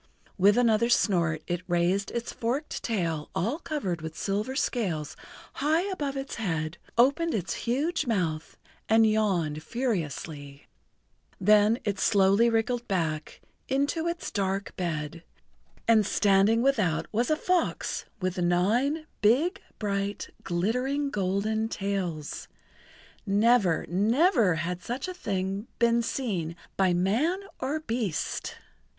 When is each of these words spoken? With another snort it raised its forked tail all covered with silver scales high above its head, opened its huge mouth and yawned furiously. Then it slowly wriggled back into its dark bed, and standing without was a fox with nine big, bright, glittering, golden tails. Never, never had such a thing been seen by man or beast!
With 0.35 0.57
another 0.57 0.89
snort 0.89 1.43
it 1.45 1.61
raised 1.67 2.09
its 2.09 2.33
forked 2.33 2.81
tail 2.81 3.29
all 3.35 3.59
covered 3.59 4.01
with 4.01 4.17
silver 4.17 4.55
scales 4.55 5.15
high 5.53 5.83
above 5.91 6.17
its 6.17 6.37
head, 6.37 6.79
opened 6.97 7.35
its 7.35 7.53
huge 7.69 8.07
mouth 8.07 8.57
and 8.89 9.05
yawned 9.05 9.61
furiously. 9.61 10.65
Then 11.39 11.77
it 11.83 11.99
slowly 11.99 12.49
wriggled 12.49 12.87
back 12.87 13.41
into 13.69 14.07
its 14.07 14.31
dark 14.31 14.75
bed, 14.75 15.23
and 15.87 16.03
standing 16.03 16.63
without 16.63 17.05
was 17.11 17.29
a 17.29 17.35
fox 17.35 18.05
with 18.19 18.39
nine 18.39 19.05
big, 19.21 19.61
bright, 19.77 20.31
glittering, 20.43 21.11
golden 21.11 21.69
tails. 21.69 22.47
Never, 23.27 23.85
never 23.87 24.55
had 24.55 24.81
such 24.81 25.07
a 25.07 25.13
thing 25.13 25.67
been 25.77 26.01
seen 26.01 26.55
by 26.75 26.91
man 26.91 27.41
or 27.59 27.81
beast! 27.81 28.55